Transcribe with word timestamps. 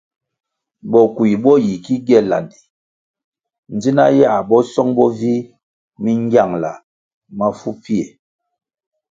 Bokui 0.91 1.31
bo 1.43 1.53
yi 1.65 1.75
ki 1.85 1.95
gie 2.05 2.19
landi 2.29 2.59
dzina 3.79 4.05
yãh 4.19 4.41
bo 4.49 4.57
song 4.73 4.91
bo 4.97 5.05
vih 5.17 5.45
mi 6.01 6.11
ngiangla 6.23 6.71
mafu 7.37 7.69
pfie. 7.81 8.05